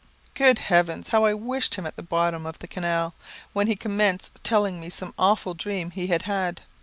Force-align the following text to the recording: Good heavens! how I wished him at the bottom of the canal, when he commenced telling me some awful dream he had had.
Good 0.33 0.57
heavens! 0.57 1.09
how 1.09 1.25
I 1.25 1.35
wished 1.35 1.75
him 1.75 1.85
at 1.85 1.95
the 1.95 2.01
bottom 2.01 2.47
of 2.47 2.57
the 2.57 2.67
canal, 2.67 3.13
when 3.53 3.67
he 3.67 3.75
commenced 3.75 4.39
telling 4.43 4.79
me 4.81 4.89
some 4.89 5.13
awful 5.15 5.53
dream 5.53 5.91
he 5.91 6.07
had 6.07 6.23
had. 6.23 6.61